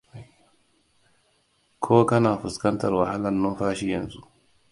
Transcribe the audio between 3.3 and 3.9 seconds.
numfashi